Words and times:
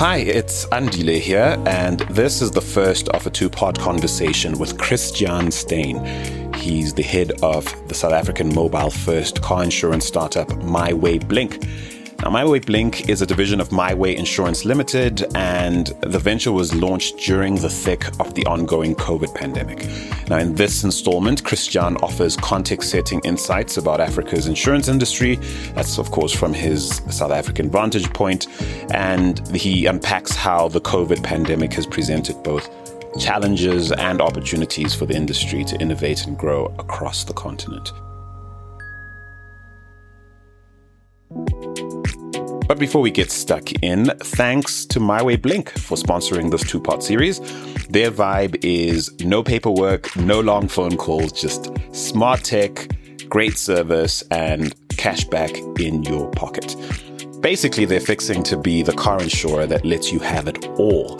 Hi, 0.00 0.16
it's 0.16 0.64
Andile 0.68 1.20
here, 1.20 1.62
and 1.66 2.00
this 2.08 2.40
is 2.40 2.50
the 2.50 2.62
first 2.62 3.10
of 3.10 3.26
a 3.26 3.30
two 3.30 3.50
part 3.50 3.78
conversation 3.78 4.58
with 4.58 4.78
Christian 4.78 5.50
Steyn. 5.50 6.54
He's 6.54 6.94
the 6.94 7.02
head 7.02 7.32
of 7.42 7.66
the 7.86 7.92
South 7.92 8.14
African 8.14 8.54
mobile 8.54 8.88
first 8.88 9.42
car 9.42 9.62
insurance 9.62 10.06
startup 10.06 10.48
MiWay 10.48 11.28
Blink. 11.28 11.66
Now, 12.22 12.28
MiWay 12.28 12.66
Blink 12.66 13.08
is 13.08 13.22
a 13.22 13.26
division 13.26 13.62
of 13.62 13.70
MiWay 13.70 14.14
Insurance 14.14 14.66
Limited, 14.66 15.24
and 15.34 15.86
the 16.02 16.18
venture 16.18 16.52
was 16.52 16.74
launched 16.74 17.16
during 17.16 17.54
the 17.54 17.70
thick 17.70 18.08
of 18.20 18.34
the 18.34 18.44
ongoing 18.44 18.94
COVID 18.94 19.34
pandemic. 19.34 19.88
Now, 20.28 20.36
in 20.36 20.54
this 20.54 20.84
installment, 20.84 21.42
Christian 21.44 21.96
offers 22.02 22.36
context 22.36 22.90
setting 22.90 23.22
insights 23.24 23.78
about 23.78 24.00
Africa's 24.00 24.48
insurance 24.48 24.86
industry. 24.88 25.36
That's, 25.74 25.96
of 25.96 26.10
course, 26.10 26.34
from 26.34 26.52
his 26.52 27.00
South 27.08 27.30
African 27.30 27.70
vantage 27.70 28.12
point, 28.12 28.48
and 28.90 29.40
he 29.56 29.86
unpacks 29.86 30.36
how 30.36 30.68
the 30.68 30.80
COVID 30.82 31.22
pandemic 31.22 31.72
has 31.72 31.86
presented 31.86 32.42
both 32.42 32.68
challenges 33.18 33.92
and 33.92 34.20
opportunities 34.20 34.94
for 34.94 35.06
the 35.06 35.14
industry 35.14 35.64
to 35.64 35.80
innovate 35.80 36.26
and 36.26 36.36
grow 36.36 36.66
across 36.78 37.24
the 37.24 37.32
continent. 37.32 37.92
But 42.70 42.78
before 42.78 43.02
we 43.02 43.10
get 43.10 43.32
stuck 43.32 43.72
in, 43.82 44.12
thanks 44.20 44.86
to 44.86 45.00
MiWay 45.00 45.42
Blink 45.42 45.70
for 45.70 45.96
sponsoring 45.96 46.52
this 46.52 46.62
two 46.62 46.80
part 46.80 47.02
series. 47.02 47.40
Their 47.88 48.12
vibe 48.12 48.64
is 48.64 49.12
no 49.22 49.42
paperwork, 49.42 50.14
no 50.14 50.38
long 50.38 50.68
phone 50.68 50.96
calls, 50.96 51.32
just 51.32 51.72
smart 51.92 52.44
tech, 52.44 52.86
great 53.28 53.58
service, 53.58 54.22
and 54.30 54.72
cash 54.90 55.24
back 55.24 55.50
in 55.80 56.04
your 56.04 56.30
pocket. 56.30 56.76
Basically, 57.40 57.86
they're 57.86 58.00
fixing 58.00 58.42
to 58.44 58.56
be 58.56 58.82
the 58.82 58.92
car 58.92 59.20
insurer 59.20 59.66
that 59.66 59.84
lets 59.84 60.12
you 60.12 60.18
have 60.18 60.46
it 60.46 60.66
all. 60.78 61.18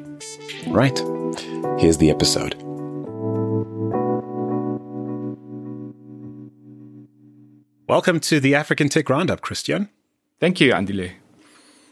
Right. 0.68 0.98
Here's 1.78 1.98
the 1.98 2.10
episode. 2.10 2.63
Welcome 7.94 8.18
to 8.22 8.40
the 8.40 8.56
African 8.56 8.88
Tech 8.88 9.08
Roundup, 9.08 9.40
Christian. 9.40 9.88
Thank 10.40 10.60
you, 10.60 10.72
Andile. 10.72 11.12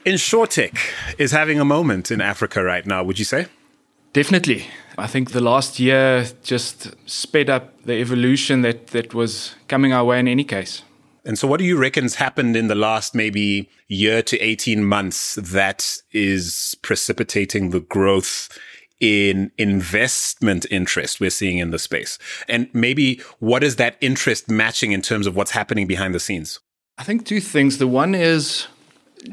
InsurTech 0.04 0.76
is 1.16 1.30
having 1.30 1.60
a 1.60 1.64
moment 1.64 2.10
in 2.10 2.20
Africa 2.20 2.60
right 2.64 2.84
now, 2.84 3.04
would 3.04 3.20
you 3.20 3.24
say? 3.24 3.46
Definitely. 4.12 4.66
I 4.98 5.06
think 5.06 5.30
the 5.30 5.40
last 5.40 5.78
year 5.78 6.26
just 6.42 6.96
sped 7.08 7.48
up 7.48 7.80
the 7.84 7.92
evolution 7.92 8.62
that, 8.62 8.88
that 8.88 9.14
was 9.14 9.54
coming 9.68 9.92
our 9.92 10.04
way 10.04 10.18
in 10.18 10.26
any 10.26 10.42
case. 10.42 10.82
And 11.24 11.38
so, 11.38 11.46
what 11.46 11.58
do 11.58 11.64
you 11.64 11.78
reckon's 11.78 12.16
happened 12.16 12.56
in 12.56 12.66
the 12.66 12.74
last 12.74 13.14
maybe 13.14 13.70
year 13.86 14.22
to 14.22 14.36
18 14.40 14.82
months 14.84 15.36
that 15.36 15.98
is 16.10 16.76
precipitating 16.82 17.70
the 17.70 17.78
growth 17.78 18.48
in 19.02 19.50
investment 19.58 20.64
interest 20.70 21.20
we're 21.20 21.28
seeing 21.28 21.58
in 21.58 21.72
the 21.72 21.78
space? 21.78 22.18
And 22.48 22.68
maybe 22.72 23.20
what 23.40 23.62
is 23.62 23.76
that 23.76 23.96
interest 24.00 24.48
matching 24.48 24.92
in 24.92 25.02
terms 25.02 25.26
of 25.26 25.36
what's 25.36 25.50
happening 25.50 25.86
behind 25.86 26.14
the 26.14 26.20
scenes? 26.20 26.60
I 26.96 27.02
think 27.02 27.26
two 27.26 27.40
things. 27.40 27.78
The 27.78 27.88
one 27.88 28.14
is 28.14 28.68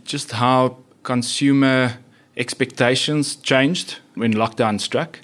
just 0.04 0.32
how 0.32 0.78
consumer 1.04 2.00
expectations 2.36 3.36
changed 3.36 4.00
when 4.16 4.34
lockdown 4.34 4.82
struck, 4.82 5.20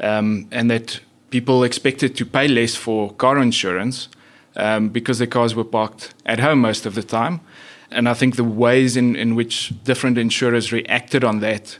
um, 0.00 0.48
and 0.50 0.70
that 0.70 1.00
people 1.30 1.62
expected 1.62 2.16
to 2.16 2.26
pay 2.26 2.48
less 2.48 2.74
for 2.74 3.12
car 3.12 3.38
insurance 3.38 4.08
um, 4.56 4.88
because 4.88 5.18
their 5.18 5.28
cars 5.28 5.54
were 5.54 5.64
parked 5.64 6.14
at 6.26 6.40
home 6.40 6.60
most 6.60 6.84
of 6.84 6.94
the 6.94 7.02
time. 7.02 7.40
And 7.90 8.08
I 8.08 8.14
think 8.14 8.36
the 8.36 8.44
ways 8.44 8.96
in, 8.96 9.14
in 9.14 9.34
which 9.34 9.72
different 9.84 10.18
insurers 10.18 10.72
reacted 10.72 11.22
on 11.22 11.40
that 11.40 11.78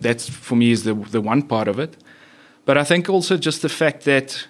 that's 0.00 0.28
for 0.28 0.56
me 0.56 0.70
is 0.70 0.84
the 0.84 0.94
the 0.94 1.20
one 1.20 1.42
part 1.42 1.68
of 1.68 1.78
it. 1.78 1.96
But 2.64 2.76
I 2.76 2.84
think 2.84 3.08
also 3.08 3.36
just 3.36 3.62
the 3.62 3.68
fact 3.68 4.04
that 4.04 4.46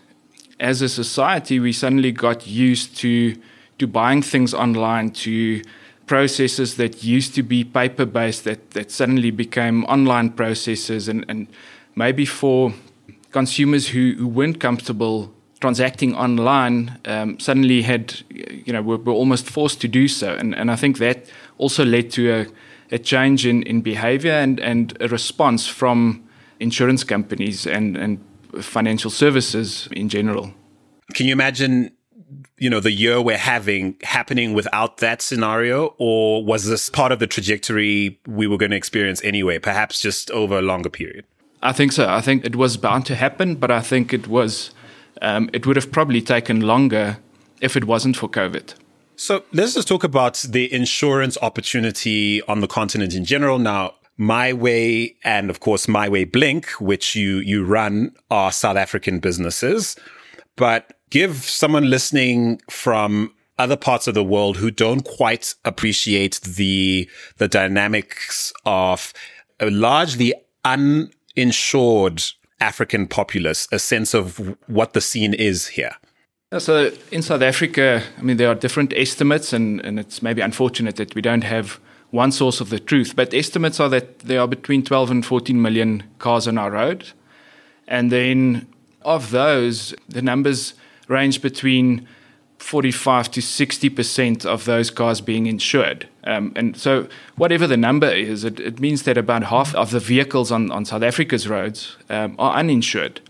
as 0.58 0.82
a 0.82 0.88
society 0.88 1.60
we 1.60 1.72
suddenly 1.72 2.12
got 2.12 2.46
used 2.46 2.96
to 2.98 3.36
to 3.78 3.86
buying 3.86 4.22
things 4.22 4.54
online 4.54 5.10
to 5.10 5.62
processes 6.06 6.76
that 6.76 7.04
used 7.04 7.34
to 7.34 7.42
be 7.42 7.64
paper 7.64 8.06
based 8.06 8.44
that 8.44 8.70
that 8.70 8.90
suddenly 8.90 9.30
became 9.30 9.84
online 9.84 10.30
processes 10.30 11.08
and 11.08 11.24
and 11.28 11.46
maybe 11.94 12.24
for 12.24 12.72
consumers 13.32 13.88
who, 13.88 14.14
who 14.18 14.26
weren't 14.26 14.60
comfortable 14.60 15.32
transacting 15.60 16.14
online 16.14 16.98
um, 17.06 17.38
suddenly 17.38 17.82
had 17.82 18.14
you 18.30 18.72
know 18.72 18.82
were, 18.82 18.98
were 18.98 19.12
almost 19.12 19.50
forced 19.50 19.80
to 19.80 19.88
do 19.88 20.08
so 20.08 20.34
and 20.34 20.54
and 20.54 20.70
I 20.70 20.76
think 20.76 20.98
that 20.98 21.30
also 21.58 21.84
led 21.84 22.10
to 22.12 22.32
a 22.32 22.46
a 22.90 22.98
change 22.98 23.46
in, 23.46 23.62
in 23.64 23.80
behavior 23.80 24.32
and, 24.32 24.60
and 24.60 24.96
a 25.00 25.08
response 25.08 25.66
from 25.66 26.26
insurance 26.60 27.04
companies 27.04 27.66
and, 27.66 27.96
and 27.96 28.18
financial 28.60 29.10
services 29.10 29.88
in 29.92 30.08
general. 30.08 30.52
Can 31.14 31.26
you 31.26 31.32
imagine, 31.32 31.92
you 32.58 32.70
know, 32.70 32.80
the 32.80 32.92
year 32.92 33.20
we're 33.20 33.36
having 33.36 33.96
happening 34.02 34.54
without 34.54 34.98
that 34.98 35.22
scenario? 35.22 35.94
Or 35.98 36.44
was 36.44 36.66
this 36.66 36.88
part 36.88 37.12
of 37.12 37.18
the 37.18 37.26
trajectory 37.26 38.18
we 38.26 38.46
were 38.46 38.56
going 38.56 38.70
to 38.70 38.76
experience 38.76 39.22
anyway, 39.22 39.58
perhaps 39.58 40.00
just 40.00 40.30
over 40.30 40.58
a 40.58 40.62
longer 40.62 40.90
period? 40.90 41.24
I 41.62 41.72
think 41.72 41.92
so. 41.92 42.08
I 42.08 42.20
think 42.20 42.44
it 42.44 42.56
was 42.56 42.76
bound 42.76 43.06
to 43.06 43.14
happen, 43.14 43.56
but 43.56 43.70
I 43.70 43.80
think 43.80 44.12
it 44.12 44.28
was, 44.28 44.70
um, 45.22 45.50
it 45.52 45.66
would 45.66 45.76
have 45.76 45.90
probably 45.90 46.22
taken 46.22 46.60
longer 46.60 47.18
if 47.60 47.76
it 47.76 47.84
wasn't 47.84 48.16
for 48.16 48.28
COVID. 48.28 48.74
So 49.16 49.44
let's 49.52 49.72
just 49.72 49.88
talk 49.88 50.04
about 50.04 50.44
the 50.46 50.70
insurance 50.72 51.38
opportunity 51.40 52.42
on 52.42 52.60
the 52.60 52.66
continent 52.66 53.14
in 53.14 53.24
general. 53.24 53.58
Now, 53.58 53.94
MiWay 54.18 55.16
and 55.24 55.48
of 55.48 55.60
course 55.60 55.86
MiWay 55.86 56.30
Blink, 56.30 56.70
which 56.80 57.16
you 57.16 57.38
you 57.38 57.64
run, 57.64 58.14
are 58.30 58.52
South 58.52 58.76
African 58.76 59.18
businesses. 59.18 59.96
But 60.56 60.92
give 61.10 61.36
someone 61.36 61.88
listening 61.88 62.60
from 62.68 63.32
other 63.58 63.76
parts 63.76 64.06
of 64.06 64.12
the 64.12 64.24
world 64.24 64.58
who 64.58 64.70
don't 64.70 65.04
quite 65.04 65.54
appreciate 65.64 66.40
the 66.42 67.08
the 67.38 67.48
dynamics 67.48 68.52
of 68.66 69.14
a 69.60 69.70
largely 69.70 70.34
uninsured 70.64 72.22
African 72.60 73.06
populace 73.06 73.66
a 73.72 73.78
sense 73.78 74.12
of 74.14 74.56
what 74.66 74.92
the 74.92 75.00
scene 75.00 75.32
is 75.32 75.68
here. 75.68 75.96
So 76.52 76.92
in 77.10 77.22
South 77.22 77.42
Africa, 77.42 78.04
I 78.16 78.22
mean, 78.22 78.36
there 78.36 78.48
are 78.48 78.54
different 78.54 78.92
estimates, 78.96 79.52
and, 79.52 79.84
and 79.84 79.98
it's 79.98 80.22
maybe 80.22 80.40
unfortunate 80.40 80.94
that 80.94 81.12
we 81.16 81.20
don't 81.20 81.42
have 81.42 81.80
one 82.12 82.30
source 82.30 82.60
of 82.60 82.70
the 82.70 82.78
truth. 82.78 83.16
But 83.16 83.34
estimates 83.34 83.80
are 83.80 83.88
that 83.88 84.20
there 84.20 84.40
are 84.40 84.46
between 84.46 84.84
12 84.84 85.10
and 85.10 85.26
14 85.26 85.60
million 85.60 86.04
cars 86.20 86.46
on 86.46 86.56
our 86.56 86.70
road. 86.70 87.10
And 87.88 88.12
then 88.12 88.68
of 89.02 89.32
those, 89.32 89.92
the 90.08 90.22
numbers 90.22 90.74
range 91.08 91.42
between 91.42 92.06
45 92.58 93.32
to 93.32 93.40
60% 93.40 94.46
of 94.46 94.66
those 94.66 94.88
cars 94.88 95.20
being 95.20 95.46
insured. 95.48 96.08
Um, 96.22 96.52
and 96.54 96.76
so, 96.76 97.08
whatever 97.34 97.66
the 97.66 97.76
number 97.76 98.08
is, 98.08 98.44
it, 98.44 98.60
it, 98.60 98.78
means 98.78 99.02
that 99.02 99.18
about 99.18 99.44
half 99.44 99.74
of 99.74 99.90
the 99.90 100.00
vehicles 100.00 100.52
on, 100.52 100.70
on 100.70 100.84
South 100.84 101.02
Africa's 101.02 101.48
roads 101.48 101.96
um, 102.08 102.36
are 102.38 102.54
uninsured. 102.54 103.20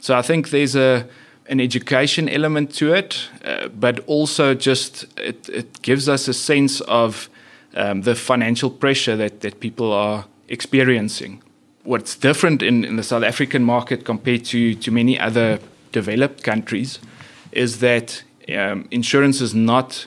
So, 0.00 0.16
I 0.16 0.22
think 0.22 0.50
there's 0.50 0.74
a 0.74 1.08
an 1.48 1.60
education 1.60 2.28
element 2.28 2.74
to 2.74 2.92
it, 2.92 3.28
uh, 3.44 3.68
but 3.68 4.00
also 4.06 4.54
just 4.54 5.04
it, 5.16 5.48
it, 5.48 5.82
gives 5.82 6.08
us 6.08 6.28
a 6.28 6.34
sense 6.34 6.80
of 6.82 7.28
um, 7.74 8.02
the 8.02 8.14
financial 8.14 8.70
pressure 8.70 9.16
that, 9.16 9.40
that 9.40 9.60
people 9.60 9.92
are 9.92 10.24
experiencing. 10.48 11.42
What's 11.84 12.16
different 12.16 12.62
in, 12.62 12.84
in 12.84 12.96
the 12.96 13.02
South 13.02 13.22
African 13.22 13.62
market 13.62 14.04
compared 14.04 14.44
to, 14.46 14.74
to 14.74 14.90
many 14.90 15.18
other 15.18 15.60
developed 15.92 16.42
countries 16.42 16.98
is 17.52 17.78
that 17.78 18.22
um, 18.48 18.88
insurance 18.90 19.40
is 19.40 19.54
not 19.54 20.06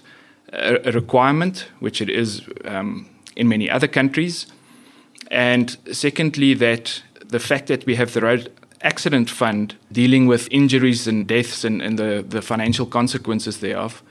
a, 0.51 0.89
a, 0.89 0.91
requirement, 0.91 1.67
which 1.79 2.01
it 2.01 2.09
is 2.09 2.41
um, 2.65 3.09
in 3.35 3.47
many 3.47 3.69
other 3.69 3.87
countries. 3.87 4.47
And 5.31 5.77
secondly, 5.91 6.53
that 6.55 7.01
the 7.25 7.39
fact 7.39 7.67
that 7.67 7.85
we 7.85 7.95
have 7.95 8.13
the 8.13 8.21
road 8.21 8.51
accident 8.81 9.29
fund 9.29 9.75
dealing 9.91 10.27
with 10.27 10.47
injuries 10.51 11.07
and 11.07 11.27
deaths 11.27 11.63
and, 11.63 11.81
and 11.81 11.99
the, 11.99 12.23
the 12.27 12.41
financial 12.41 12.85
consequences 12.85 13.59
thereof 13.59 14.01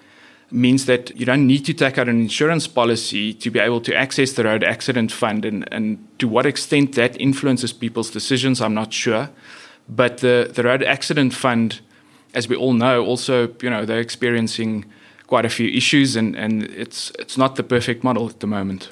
means 0.50 0.86
that 0.86 1.14
you 1.18 1.26
don't 1.26 1.46
need 1.46 1.64
to 1.64 1.74
take 1.74 1.98
out 1.98 2.08
an 2.08 2.20
insurance 2.20 2.66
policy 2.66 3.34
to 3.34 3.50
be 3.50 3.58
able 3.58 3.80
to 3.80 3.94
access 3.94 4.32
the 4.32 4.44
road 4.44 4.64
accident 4.64 5.12
fund 5.12 5.44
and, 5.44 5.70
and 5.72 6.06
to 6.18 6.26
what 6.26 6.46
extent 6.46 6.94
that 6.94 7.18
influences 7.20 7.72
people's 7.72 8.10
decisions 8.10 8.60
i'm 8.60 8.74
not 8.74 8.92
sure 8.92 9.28
but 9.88 10.18
the, 10.18 10.50
the 10.54 10.62
road 10.62 10.82
accident 10.82 11.34
fund 11.34 11.80
as 12.34 12.48
we 12.48 12.56
all 12.56 12.72
know 12.72 13.04
also 13.04 13.54
you 13.62 13.70
know 13.70 13.84
they're 13.84 14.00
experiencing 14.00 14.84
quite 15.28 15.44
a 15.44 15.48
few 15.48 15.68
issues, 15.68 16.16
and, 16.16 16.34
and 16.34 16.64
it's 16.64 17.12
it's 17.18 17.38
not 17.38 17.54
the 17.54 17.62
perfect 17.62 18.02
model 18.02 18.28
at 18.28 18.40
the 18.40 18.46
moment. 18.46 18.88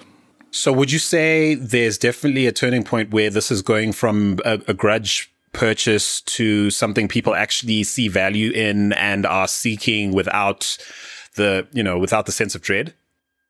So, 0.52 0.73
would 0.73 0.93
you 0.93 1.00
say 1.00 1.56
there's 1.56 1.99
definitely 1.99 2.46
a 2.46 2.52
turning 2.52 2.84
point 2.84 3.11
where 3.11 3.31
this 3.31 3.50
is 3.50 3.62
going 3.62 3.93
from 3.93 4.38
a, 4.44 4.61
a 4.69 4.75
grudge 4.75 5.32
purchase 5.56 6.20
to 6.20 6.70
something 6.70 7.08
people 7.08 7.35
actually 7.35 7.82
see 7.82 8.08
value 8.08 8.50
in 8.53 8.93
and 8.93 9.25
are 9.25 9.49
seeking 9.49 10.12
without 10.12 10.76
the 11.35 11.67
you 11.73 11.82
know 11.82 11.99
without 11.99 12.26
the 12.26 12.32
sense 12.32 12.55
of 12.55 12.62
dread? 12.62 12.94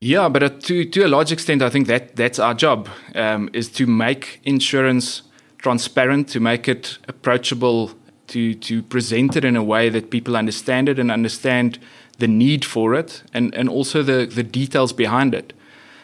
Yeah, 0.00 0.28
but 0.28 0.60
to 0.62 0.84
to 0.84 1.06
a 1.06 1.08
large 1.08 1.32
extent, 1.32 1.62
I 1.62 1.70
think 1.70 1.86
that 1.88 2.16
that's 2.16 2.38
our 2.38 2.54
job 2.54 2.88
um, 3.14 3.50
is 3.52 3.68
to 3.70 3.86
make 3.86 4.40
insurance 4.44 5.22
transparent, 5.58 6.28
to 6.28 6.40
make 6.40 6.68
it 6.68 6.98
approachable, 7.08 7.90
to 8.28 8.54
to 8.54 8.82
present 8.82 9.36
it 9.36 9.44
in 9.44 9.56
a 9.56 9.64
way 9.64 9.88
that 9.88 10.10
people 10.10 10.36
understand 10.36 10.88
it 10.88 10.98
and 10.98 11.10
understand 11.10 11.78
the 12.18 12.28
need 12.28 12.64
for 12.64 12.94
it, 12.94 13.22
and 13.32 13.54
and 13.54 13.68
also 13.68 14.02
the 14.02 14.26
the 14.26 14.42
details 14.42 14.92
behind 14.92 15.34
it. 15.34 15.52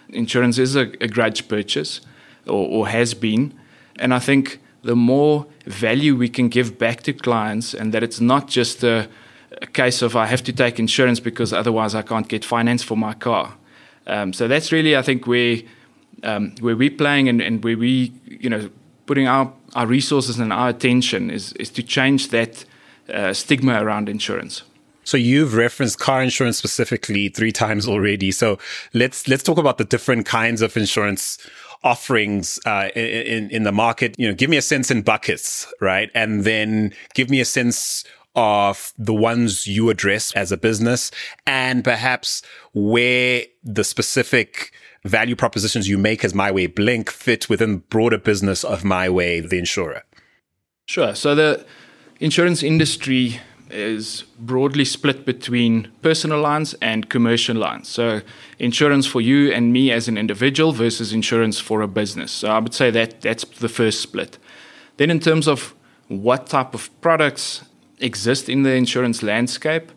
Insurance 0.08 0.58
is 0.58 0.74
a, 0.76 0.92
a 1.00 1.08
grudge 1.08 1.48
purchase, 1.48 2.00
or, 2.46 2.68
or 2.68 2.88
has 2.88 3.14
been, 3.14 3.52
and 3.98 4.12
I 4.12 4.18
think 4.18 4.58
the 4.82 4.96
more 4.96 5.46
value 5.66 6.16
we 6.16 6.28
can 6.28 6.48
give 6.48 6.78
back 6.78 7.02
to 7.02 7.12
clients, 7.12 7.74
and 7.74 7.92
that 7.94 8.02
it's 8.02 8.20
not 8.20 8.48
just 8.48 8.84
a, 8.84 9.08
a 9.60 9.66
case 9.66 10.02
of 10.02 10.16
I 10.16 10.26
have 10.26 10.42
to 10.44 10.52
take 10.52 10.78
insurance 10.78 11.20
because 11.20 11.52
otherwise 11.52 11.94
I 11.94 12.02
can't 12.02 12.28
get 12.28 12.44
finance 12.44 12.82
for 12.82 12.96
my 12.96 13.14
car. 13.14 13.54
Um, 14.06 14.32
so 14.32 14.48
that's 14.48 14.72
really, 14.72 14.96
I 14.96 15.02
think, 15.02 15.26
where 15.26 15.58
um, 16.24 16.54
where 16.60 16.76
we're 16.76 16.90
playing 16.90 17.28
and, 17.28 17.40
and 17.40 17.64
where 17.64 17.76
we, 17.76 18.12
you 18.26 18.50
know, 18.50 18.70
putting 19.06 19.28
our, 19.28 19.52
our 19.74 19.86
resources 19.86 20.38
and 20.38 20.52
our 20.52 20.68
attention 20.68 21.30
is 21.30 21.52
is 21.54 21.70
to 21.70 21.82
change 21.82 22.28
that 22.28 22.64
uh, 23.12 23.32
stigma 23.32 23.82
around 23.82 24.08
insurance. 24.08 24.62
So 25.04 25.16
you've 25.16 25.54
referenced 25.54 25.98
car 25.98 26.22
insurance 26.22 26.58
specifically 26.58 27.28
three 27.28 27.52
times 27.52 27.88
already. 27.88 28.30
So 28.30 28.58
let's 28.94 29.26
let's 29.26 29.42
talk 29.42 29.58
about 29.58 29.78
the 29.78 29.84
different 29.84 30.26
kinds 30.26 30.62
of 30.62 30.76
insurance 30.76 31.38
offerings 31.84 32.58
uh, 32.66 32.88
in 32.94 33.50
in 33.50 33.62
the 33.62 33.72
market. 33.72 34.14
You 34.18 34.28
know, 34.28 34.34
give 34.34 34.50
me 34.50 34.56
a 34.56 34.62
sense 34.62 34.90
in 34.90 35.02
buckets, 35.02 35.72
right, 35.80 36.10
and 36.14 36.44
then 36.44 36.92
give 37.14 37.30
me 37.30 37.40
a 37.40 37.44
sense 37.44 38.04
of 38.34 38.92
the 38.96 39.12
ones 39.12 39.66
you 39.66 39.90
address 39.90 40.32
as 40.32 40.50
a 40.50 40.56
business 40.56 41.10
and 41.46 41.84
perhaps 41.84 42.42
where 42.72 43.42
the 43.62 43.84
specific 43.84 44.72
value 45.04 45.36
propositions 45.36 45.88
you 45.88 45.98
make 45.98 46.24
as 46.24 46.32
MiWay 46.32 46.74
Blink 46.74 47.10
fit 47.10 47.48
within 47.48 47.78
broader 47.78 48.18
business 48.18 48.64
of 48.64 48.82
MiWay, 48.82 49.46
the 49.48 49.58
insurer? 49.58 50.02
Sure. 50.86 51.14
So 51.14 51.34
the 51.34 51.66
insurance 52.20 52.62
industry 52.62 53.40
is 53.72 54.24
broadly 54.38 54.84
split 54.84 55.24
between 55.24 55.90
personal 56.02 56.40
lines 56.40 56.74
and 56.74 57.08
commercial 57.08 57.56
lines. 57.56 57.88
So 57.88 58.20
insurance 58.58 59.06
for 59.06 59.20
you 59.20 59.52
and 59.52 59.72
me 59.72 59.90
as 59.90 60.08
an 60.08 60.18
individual 60.18 60.72
versus 60.72 61.12
insurance 61.12 61.58
for 61.58 61.82
a 61.82 61.88
business. 61.88 62.30
So 62.30 62.48
I 62.48 62.58
would 62.58 62.74
say 62.74 62.90
that 62.90 63.20
that's 63.20 63.44
the 63.44 63.68
first 63.68 64.00
split. 64.00 64.38
Then 64.96 65.10
in 65.10 65.20
terms 65.20 65.48
of 65.48 65.74
what 66.08 66.46
type 66.46 66.74
of 66.74 66.90
products 67.00 67.64
exist 67.98 68.48
in 68.48 68.62
the 68.62 68.74
insurance 68.74 69.22
landscape, 69.22 69.90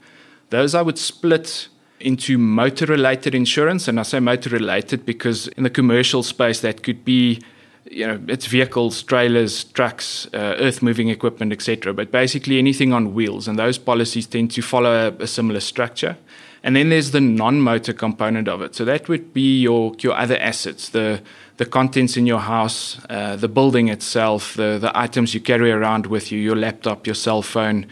those 0.50 0.74
I 0.74 0.82
would 0.82 0.98
split 0.98 1.68
into 2.00 2.38
motor 2.38 2.86
related 2.86 3.36
insurance. 3.36 3.88
And 3.88 4.00
I 4.00 4.04
say 4.04 4.20
motor 4.20 4.50
related 4.50 5.06
because 5.06 5.48
in 5.50 5.64
the 5.64 5.70
commercial 5.70 6.24
space, 6.24 6.60
that 6.62 6.84
could 6.84 7.04
be 7.04 7.42
you 7.90 8.06
know 8.08 8.20
it's 8.28 8.48
vehicles 8.48 9.04
trailers 9.04 9.64
trucks 9.66 10.28
uh, 10.34 10.56
earth 10.60 10.82
moving 10.82 11.10
equipment 11.10 11.52
etc 11.52 11.94
but 11.94 12.12
basically 12.12 12.58
anything 12.58 12.94
on 12.94 13.14
wheels 13.14 13.48
and 13.48 13.60
those 13.60 13.78
policies 13.78 14.28
tend 14.28 14.52
to 14.52 14.62
follow 14.62 14.92
a, 15.08 15.24
a 15.24 15.28
similar 15.28 15.60
structure. 15.60 16.18
And 16.64 16.76
then 16.76 16.90
there's 16.90 17.12
the 17.12 17.22
non-motor 17.22 17.94
component 17.94 18.48
of 18.48 18.62
it. 18.62 18.74
So 18.74 18.86
that 18.86 19.08
would 19.08 19.34
be 19.34 19.62
your 19.62 19.94
your 20.00 20.16
other 20.18 20.38
assets 20.38 20.90
the 20.90 21.22
the 21.58 21.66
contents 21.66 22.18
in 22.18 22.26
your 22.26 22.40
house 22.40 23.00
uh, 23.10 23.36
the 23.36 23.48
building 23.48 23.90
itself 23.90 24.56
the 24.56 24.80
the 24.80 24.92
items 25.04 25.34
you 25.34 25.42
carry 25.42 25.72
around 25.72 26.08
with 26.08 26.32
you 26.32 26.40
your 26.40 26.56
laptop 26.56 27.08
your 27.08 27.16
cell 27.16 27.42
phone 27.42 27.86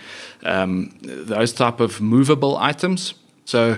um, 0.43 0.91
those 1.03 1.53
type 1.53 1.79
of 1.79 2.01
movable 2.01 2.57
items. 2.57 3.13
So, 3.45 3.77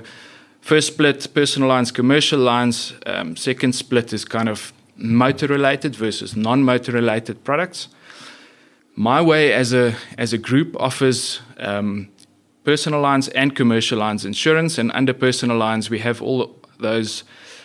first 0.61 0.87
split, 0.93 1.33
personal 1.33 1.69
lines, 1.69 1.91
commercial 1.91 2.39
lines. 2.39 2.93
Um, 3.05 3.35
second 3.35 3.73
split 3.73 4.13
is 4.13 4.25
kind 4.25 4.49
of 4.49 4.71
motor 4.95 5.47
related 5.47 5.95
versus 5.95 6.35
non 6.35 6.63
motor 6.63 6.91
related 6.91 7.43
products. 7.43 7.87
MiWay 8.97 9.51
as 9.51 9.73
a 9.73 9.95
as 10.17 10.33
a 10.33 10.37
group 10.37 10.75
offers 10.79 11.41
um, 11.57 12.09
personal 12.63 13.01
lines 13.01 13.27
and 13.29 13.55
commercial 13.55 13.99
lines 13.99 14.25
insurance, 14.25 14.77
and 14.77 14.91
under 14.93 15.13
personal 15.13 15.57
lines 15.57 15.89
we 15.89 15.99
have 15.99 16.21
all 16.21 16.57
those 16.79 17.23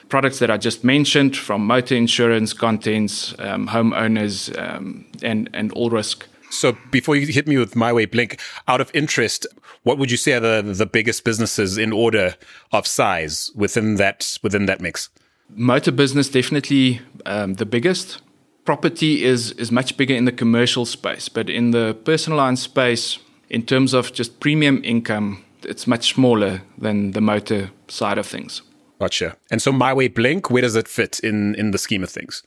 products 0.09 0.41
that 0.41 0.51
I 0.51 0.57
just 0.57 0.83
mentioned, 0.83 1.37
from 1.37 1.65
motor 1.65 1.95
insurance, 1.95 2.53
contents, 2.53 3.33
um, 3.39 3.69
homeowners, 3.69 4.51
um, 4.59 5.07
and 5.23 5.49
and 5.53 5.73
all 5.73 5.91
risk. 5.91 6.27
So 6.51 6.77
before 6.91 7.15
you 7.15 7.29
hit 7.29 7.47
me 7.47 7.59
with 7.59 7.75
MiWay 7.75 8.11
Blink, 8.11 8.41
out 8.67 8.81
of 8.81 8.91
interest, 8.93 9.47
what 9.85 9.99
would 9.99 10.11
you 10.11 10.17
say 10.17 10.33
are 10.33 10.41
the, 10.41 10.63
the 10.75 10.85
biggest 10.85 11.25
businesses 11.25 11.79
in 11.79 11.93
order 11.93 12.35
of 12.73 12.89
size 12.89 13.53
within 13.55 13.97
that 13.97 14.37
within 14.43 14.67
that 14.67 14.81
mix? 14.81 15.11
Motor 15.55 15.93
business 15.93 16.29
definitely 16.29 17.01
um, 17.27 17.55
the 17.55 17.67
biggest. 17.67 18.23
Property 18.65 19.25
is 19.25 19.53
is 19.53 19.73
much 19.73 19.97
bigger 19.97 20.15
in 20.15 20.25
the 20.25 20.33
commercial 20.33 20.85
space, 20.87 21.29
but 21.29 21.49
in 21.51 21.71
the 21.71 21.97
personal 22.05 22.39
line 22.39 22.57
space, 22.57 23.19
in 23.49 23.63
terms 23.63 23.95
of 23.95 24.13
just 24.13 24.39
premium 24.41 24.81
income, 24.85 25.45
it's 25.65 25.87
much 25.87 26.15
smaller 26.15 26.63
than 26.79 27.13
the 27.13 27.21
motor 27.21 27.71
side 27.89 28.19
of 28.19 28.27
things. 28.27 28.63
Gotcha. 28.99 29.37
And 29.51 29.63
so 29.63 29.73
MiWay 29.73 30.15
Blink, 30.15 30.51
where 30.51 30.63
does 30.63 30.77
it 30.77 30.89
fit 30.89 31.21
in 31.21 31.55
in 31.55 31.71
the 31.71 31.79
scheme 31.79 32.03
of 32.03 32.11
things? 32.11 32.43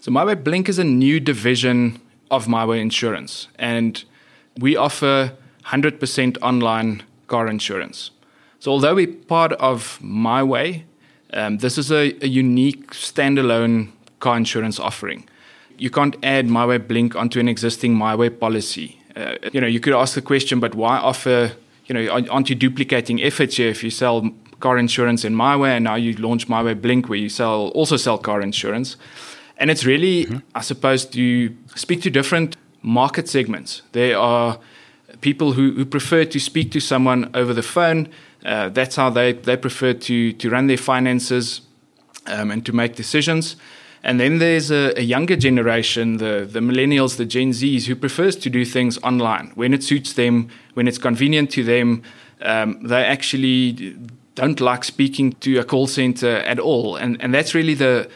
So 0.00 0.12
MiWay 0.12 0.42
Blink 0.42 0.68
is 0.68 0.78
a 0.78 0.84
new 0.84 1.20
division 1.20 2.00
of 2.30 2.46
MiWay 2.46 2.80
Insurance, 2.80 3.48
and 3.58 4.04
we 4.58 4.76
offer 4.76 5.32
100% 5.66 6.38
online 6.42 7.02
car 7.26 7.46
insurance. 7.46 8.10
So, 8.58 8.72
although 8.72 8.94
we're 8.94 9.06
part 9.06 9.52
of 9.52 9.98
MiWay, 10.02 10.84
um, 11.32 11.58
this 11.58 11.78
is 11.78 11.90
a, 11.90 12.14
a, 12.22 12.26
unique 12.26 12.92
standalone 12.92 13.90
car 14.20 14.36
insurance 14.36 14.80
offering. 14.80 15.28
You 15.76 15.90
can't 15.90 16.16
add 16.22 16.48
MiWay 16.48 16.88
Blink 16.88 17.14
onto 17.14 17.38
an 17.38 17.48
existing 17.48 17.96
MiWay 17.96 18.40
policy. 18.40 19.00
Uh, 19.14 19.34
you 19.52 19.60
know, 19.60 19.66
you 19.66 19.80
could 19.80 19.92
ask 19.92 20.14
the 20.14 20.22
question, 20.22 20.60
but 20.60 20.74
why 20.74 20.98
offer? 20.98 21.52
You 21.86 21.94
know, 21.94 22.26
aren't 22.30 22.50
you 22.50 22.56
duplicating 22.56 23.22
efforts 23.22 23.56
here 23.56 23.68
if 23.68 23.82
you 23.82 23.90
sell 23.90 24.30
car 24.60 24.76
insurance 24.76 25.24
in 25.24 25.34
MiWay 25.34 25.76
and 25.76 25.84
now 25.84 25.94
you 25.94 26.14
launch 26.14 26.48
MiWay 26.48 26.80
Blink 26.80 27.08
where 27.08 27.18
you 27.18 27.28
sell 27.28 27.68
also 27.68 27.96
sell 27.96 28.18
car 28.18 28.40
insurance? 28.42 28.96
And 29.58 29.70
it's 29.70 29.84
really, 29.84 30.26
mm-hmm. 30.26 30.38
I 30.54 30.60
suppose, 30.60 31.04
to 31.06 31.56
speak 31.74 32.02
to 32.02 32.10
different 32.10 32.56
market 32.82 33.28
segments. 33.28 33.82
There 33.92 34.18
are 34.18 34.58
people 35.20 35.52
who, 35.52 35.72
who 35.72 35.84
prefer 35.84 36.24
to 36.24 36.38
speak 36.38 36.70
to 36.72 36.80
someone 36.80 37.30
over 37.34 37.52
the 37.52 37.62
phone. 37.62 38.08
Uh, 38.44 38.68
that's 38.68 38.96
how 38.96 39.10
they, 39.10 39.32
they 39.32 39.56
prefer 39.56 39.92
to, 39.92 40.32
to 40.32 40.50
run 40.50 40.66
their 40.66 40.76
finances 40.76 41.62
um, 42.26 42.50
and 42.50 42.64
to 42.66 42.72
make 42.72 42.94
decisions. 42.94 43.56
And 44.04 44.20
then 44.20 44.38
there's 44.38 44.70
a, 44.70 44.96
a, 44.96 45.02
younger 45.02 45.34
generation, 45.34 46.18
the, 46.18 46.48
the 46.50 46.60
millennials, 46.60 47.16
the 47.16 47.24
Gen 47.24 47.50
Zs, 47.50 47.86
who 47.86 47.96
prefers 47.96 48.36
to 48.36 48.50
do 48.50 48.64
things 48.64 48.96
online 48.98 49.50
when 49.54 49.74
it 49.74 49.82
suits 49.82 50.12
them, 50.12 50.48
when 50.74 50.86
it's 50.86 50.98
convenient 50.98 51.50
to 51.52 51.64
them. 51.64 52.02
Um, 52.40 52.80
they 52.82 53.04
actually 53.04 53.96
don't 54.36 54.60
like 54.60 54.84
speaking 54.84 55.32
to 55.40 55.58
a 55.58 55.64
call 55.64 55.88
center 55.88 56.36
at 56.36 56.60
all. 56.60 56.94
And, 56.94 57.20
and 57.20 57.34
that's 57.34 57.54
really 57.54 57.74
the, 57.74 58.08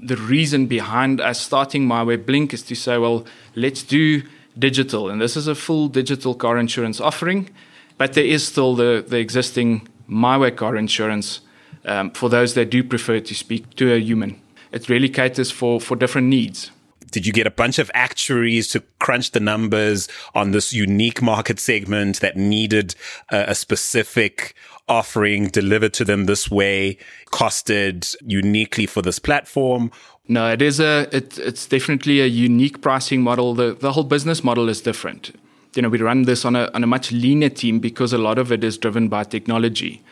the 0.00 0.16
reason 0.16 0.66
behind 0.66 1.20
us 1.20 1.38
starting 1.38 1.86
MiWay 1.86 2.24
Blink 2.24 2.54
is 2.54 2.62
to 2.62 2.74
say, 2.74 2.96
well, 2.96 3.26
let's 3.54 3.82
do 3.82 4.22
digital. 4.58 5.08
And 5.08 5.20
this 5.20 5.36
is 5.36 5.46
a 5.46 5.54
full 5.54 5.88
digital 5.88 6.34
car 6.34 6.58
insurance 6.58 7.00
offering, 7.00 7.50
but 7.98 8.12
there 8.12 8.24
is 8.24 8.46
still 8.46 8.74
the, 8.74 9.04
the 9.06 9.18
existing 9.18 9.88
MiWay 10.08 10.56
car 10.56 10.76
insurance 10.76 11.40
um, 11.84 12.10
for 12.10 12.28
those 12.28 12.54
that 12.54 12.70
do 12.70 12.82
prefer 12.82 13.20
to 13.20 13.34
speak 13.34 13.74
to 13.76 13.92
a 13.92 13.98
human. 13.98 14.40
It 14.72 14.88
really 14.88 15.08
caters 15.08 15.50
for, 15.50 15.80
for 15.80 15.96
different 15.96 16.28
needs. 16.28 16.70
Did 17.10 17.26
you 17.26 17.32
get 17.32 17.46
a 17.46 17.50
bunch 17.50 17.78
of 17.78 17.90
actuaries 17.94 18.68
to 18.68 18.80
crunch 18.98 19.30
the 19.30 19.40
numbers 19.40 20.08
on 20.34 20.50
this 20.50 20.72
unique 20.72 21.22
market 21.22 21.60
segment 21.60 22.20
that 22.20 22.36
needed 22.36 22.94
a, 23.30 23.46
a 23.48 23.54
specific 23.54 24.54
offering 24.88 25.48
delivered 25.48 25.92
to 25.94 26.04
them 26.04 26.26
this 26.26 26.50
way, 26.50 26.98
costed 27.32 28.14
uniquely 28.24 28.86
for 28.86 29.02
this 29.02 29.18
platform? 29.18 29.90
No, 30.28 30.50
it 30.50 30.62
is 30.62 30.80
a 30.80 31.08
it, 31.12 31.38
it's 31.38 31.66
definitely 31.66 32.20
a 32.20 32.26
unique 32.26 32.80
pricing 32.80 33.22
model. 33.22 33.54
The 33.54 33.74
the 33.74 33.92
whole 33.92 34.04
business 34.04 34.42
model 34.42 34.68
is 34.68 34.80
different. 34.80 35.38
You 35.74 35.82
know, 35.82 35.88
we 35.88 35.98
run 35.98 36.22
this 36.22 36.44
on 36.44 36.56
a 36.56 36.70
on 36.74 36.82
a 36.82 36.86
much 36.86 37.12
leaner 37.12 37.48
team 37.48 37.78
because 37.78 38.12
a 38.12 38.18
lot 38.18 38.38
of 38.38 38.50
it 38.50 38.64
is 38.64 38.78
driven 38.78 39.08
by 39.08 39.24
technology. 39.24 40.02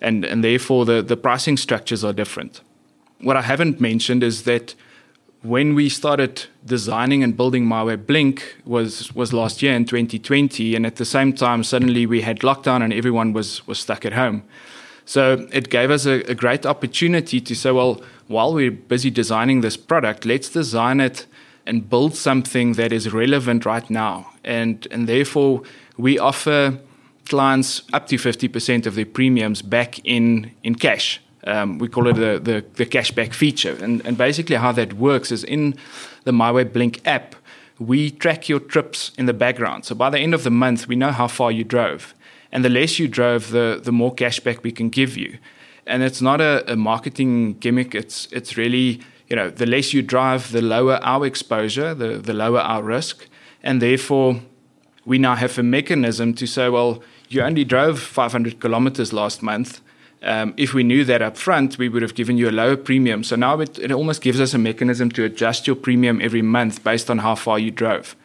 And 0.00 0.24
and 0.24 0.44
therefore 0.44 0.84
the, 0.84 1.02
the 1.02 1.16
pricing 1.16 1.56
structures 1.56 2.04
are 2.04 2.12
different. 2.12 2.60
What 3.20 3.36
I 3.36 3.42
haven't 3.42 3.80
mentioned 3.80 4.22
is 4.22 4.42
that 4.42 4.74
when 5.44 5.74
we 5.74 5.88
started 5.88 6.46
designing 6.64 7.22
and 7.22 7.36
building 7.36 7.66
MiWay 7.66 8.06
Blink 8.06 8.56
was 8.64 9.14
was 9.14 9.32
last 9.32 9.62
year 9.62 9.74
in 9.74 9.84
2020, 9.84 10.74
and 10.74 10.86
at 10.86 10.96
the 10.96 11.04
same 11.04 11.32
time, 11.32 11.62
suddenly 11.62 12.06
we 12.06 12.22
had 12.22 12.40
lockdown 12.40 12.82
and 12.82 12.92
everyone 12.92 13.32
was 13.32 13.66
was 13.66 13.78
stuck 13.78 14.04
at 14.04 14.14
home. 14.14 14.42
So 15.04 15.46
it 15.52 15.68
gave 15.68 15.90
us 15.90 16.06
a, 16.06 16.22
a 16.30 16.34
great 16.34 16.64
opportunity 16.64 17.40
to 17.40 17.54
say, 17.54 17.70
well, 17.70 18.02
while 18.26 18.54
we're 18.54 18.70
busy 18.70 19.10
designing 19.10 19.60
this 19.60 19.76
product, 19.76 20.24
let's 20.24 20.48
design 20.48 21.00
it 21.00 21.26
and 21.66 21.88
build 21.88 22.14
something 22.14 22.72
that 22.74 22.92
is 22.92 23.12
relevant 23.12 23.66
right 23.66 23.88
now. 23.90 24.32
And, 24.44 24.86
and 24.90 25.06
therefore, 25.06 25.62
we 25.96 26.18
offer 26.18 26.78
clients 27.26 27.82
up 27.92 28.06
to 28.08 28.16
50% 28.16 28.86
of 28.86 28.94
their 28.94 29.06
premiums 29.06 29.62
back 29.62 29.98
in, 30.04 30.52
in 30.62 30.74
cash. 30.74 31.20
Um, 31.46 31.78
we 31.78 31.88
call 31.88 32.08
it 32.08 32.14
the, 32.14 32.40
the, 32.42 32.64
the 32.74 32.86
cashback 32.86 33.34
feature. 33.34 33.76
And, 33.82 34.04
and 34.06 34.16
basically, 34.16 34.56
how 34.56 34.72
that 34.72 34.94
works 34.94 35.30
is 35.30 35.44
in 35.44 35.76
the 36.24 36.32
MiWay 36.32 36.72
Blink 36.72 37.00
app, 37.06 37.36
we 37.78 38.10
track 38.10 38.48
your 38.48 38.60
trips 38.60 39.12
in 39.18 39.26
the 39.26 39.34
background. 39.34 39.84
So 39.84 39.94
by 39.94 40.10
the 40.10 40.18
end 40.18 40.32
of 40.32 40.44
the 40.44 40.50
month, 40.50 40.88
we 40.88 40.96
know 40.96 41.10
how 41.10 41.26
far 41.26 41.52
you 41.52 41.64
drove. 41.64 42.14
And 42.52 42.64
the 42.64 42.68
less 42.68 42.98
you 42.98 43.08
drove, 43.08 43.50
the, 43.50 43.80
the 43.82 43.92
more 43.92 44.14
cashback 44.14 44.62
we 44.62 44.72
can 44.72 44.88
give 44.88 45.16
you. 45.16 45.38
And 45.86 46.02
it's 46.02 46.22
not 46.22 46.40
a, 46.40 46.72
a 46.72 46.76
marketing 46.76 47.54
gimmick, 47.54 47.94
it's, 47.94 48.26
it's 48.32 48.56
really 48.56 49.02
you 49.28 49.36
know, 49.36 49.50
the 49.50 49.66
less 49.66 49.92
you 49.92 50.02
drive, 50.02 50.52
the 50.52 50.62
lower 50.62 50.98
our 51.02 51.24
exposure, 51.26 51.94
the, 51.94 52.18
the 52.18 52.34
lower 52.34 52.60
our 52.60 52.82
risk. 52.82 53.26
And 53.62 53.80
therefore, 53.80 54.40
we 55.04 55.18
now 55.18 55.34
have 55.34 55.58
a 55.58 55.62
mechanism 55.62 56.34
to 56.34 56.46
say, 56.46 56.68
well, 56.68 57.02
you 57.28 57.40
only 57.40 57.64
drove 57.64 58.00
500 58.00 58.60
kilometers 58.60 59.12
last 59.12 59.42
month. 59.42 59.80
Um, 60.24 60.54
if 60.56 60.72
we 60.72 60.82
knew 60.82 61.04
that 61.04 61.20
up 61.20 61.36
front, 61.36 61.76
we 61.76 61.88
would 61.88 62.00
have 62.00 62.14
given 62.14 62.38
you 62.38 62.48
a 62.48 62.50
lower 62.50 62.76
premium. 62.76 63.22
So 63.24 63.36
now 63.36 63.60
it, 63.60 63.78
it, 63.78 63.92
almost 63.92 64.22
gives 64.22 64.40
us 64.40 64.54
a 64.54 64.58
mechanism 64.58 65.10
to 65.10 65.24
adjust 65.24 65.66
your 65.66 65.76
premium 65.76 66.20
every 66.22 66.40
month 66.40 66.82
based 66.82 67.10
on 67.10 67.18
how 67.18 67.34
far 67.34 67.58
you 67.58 67.70
drove. 67.70 68.16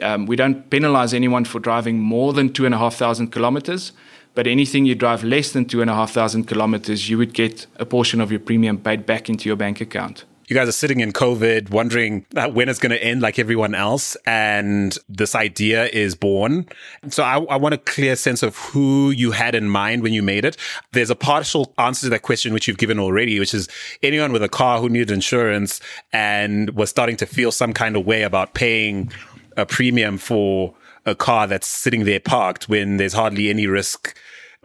Um, 0.00 0.26
we 0.26 0.36
don't 0.36 0.70
penalize 0.70 1.12
anyone 1.12 1.44
for 1.44 1.58
driving 1.58 1.98
more 1.98 2.32
than 2.32 2.52
2,500 2.52 3.32
kilometers, 3.32 3.92
but 4.34 4.46
anything 4.46 4.86
you 4.86 4.94
drive 4.94 5.24
less 5.24 5.50
than 5.50 5.64
2,500 5.64 6.46
kilometers, 6.46 7.10
you 7.10 7.18
would 7.18 7.34
get 7.34 7.66
a 7.76 7.84
portion 7.84 8.20
of 8.20 8.30
your 8.30 8.40
premium 8.40 8.78
paid 8.78 9.04
back 9.04 9.28
into 9.28 9.48
your 9.48 9.56
bank 9.56 9.80
account 9.80 10.24
you 10.52 10.58
guys 10.58 10.68
are 10.68 10.72
sitting 10.72 11.00
in 11.00 11.14
COVID, 11.14 11.70
wondering 11.70 12.26
when 12.52 12.68
it's 12.68 12.78
going 12.78 12.90
to 12.90 13.02
end 13.02 13.22
like 13.22 13.38
everyone 13.38 13.74
else. 13.74 14.18
And 14.26 14.96
this 15.08 15.34
idea 15.34 15.86
is 15.86 16.14
born. 16.14 16.68
So 17.08 17.22
I, 17.22 17.38
I, 17.44 17.56
want 17.56 17.74
a 17.74 17.78
clear 17.78 18.16
sense 18.16 18.42
of 18.42 18.54
who 18.56 19.10
you 19.10 19.30
had 19.30 19.54
in 19.54 19.66
mind 19.66 20.02
when 20.02 20.12
you 20.12 20.22
made 20.22 20.44
it. 20.44 20.58
There's 20.92 21.08
a 21.08 21.14
partial 21.14 21.72
answer 21.78 22.04
to 22.04 22.10
that 22.10 22.20
question, 22.20 22.52
which 22.52 22.68
you've 22.68 22.76
given 22.76 22.98
already, 22.98 23.40
which 23.40 23.54
is 23.54 23.66
anyone 24.02 24.30
with 24.30 24.42
a 24.42 24.48
car 24.48 24.78
who 24.78 24.90
needed 24.90 25.10
insurance 25.10 25.80
and 26.12 26.68
was 26.76 26.90
starting 26.90 27.16
to 27.16 27.24
feel 27.26 27.50
some 27.50 27.72
kind 27.72 27.96
of 27.96 28.04
way 28.04 28.22
about 28.22 28.52
paying 28.52 29.10
a 29.56 29.64
premium 29.64 30.18
for 30.18 30.74
a 31.06 31.14
car 31.14 31.46
that's 31.46 31.66
sitting 31.66 32.04
there 32.04 32.20
parked 32.20 32.68
when 32.68 32.98
there's 32.98 33.14
hardly 33.14 33.48
any 33.48 33.66
risk 33.66 34.14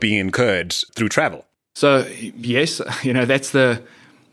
being 0.01 0.19
incurred 0.19 0.73
through 0.95 1.07
travel. 1.07 1.45
So 1.75 2.05
yes, 2.19 2.81
you 3.03 3.13
know, 3.13 3.23
that's 3.23 3.51
the, 3.51 3.81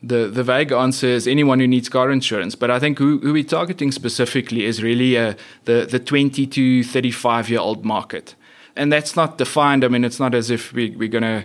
the 0.08 0.28
the 0.28 0.42
vague 0.42 0.72
answer 0.72 1.06
is 1.06 1.26
anyone 1.26 1.60
who 1.60 1.66
needs 1.66 1.88
car 1.88 2.10
insurance. 2.10 2.54
But 2.54 2.70
I 2.70 2.78
think 2.78 2.98
who, 2.98 3.18
who 3.18 3.32
we're 3.32 3.44
targeting 3.44 3.92
specifically 3.92 4.64
is 4.64 4.82
really 4.82 5.16
uh, 5.16 5.34
the 5.64 5.86
the 5.90 5.98
20 5.98 6.46
to 6.46 6.84
35 6.84 7.50
year 7.50 7.60
old 7.60 7.84
market, 7.84 8.34
and 8.76 8.92
that's 8.92 9.16
not 9.16 9.38
defined. 9.38 9.84
I 9.84 9.88
mean, 9.88 10.04
it's 10.04 10.20
not 10.20 10.34
as 10.34 10.50
if 10.50 10.72
we, 10.72 10.90
we're 10.90 11.08
going 11.08 11.22
to 11.22 11.44